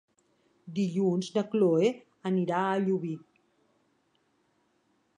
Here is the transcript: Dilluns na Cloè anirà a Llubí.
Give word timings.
Dilluns 0.79 1.29
na 1.35 1.43
Cloè 1.51 1.93
anirà 2.33 2.65
a 2.71 2.83
Llubí. 2.87 3.15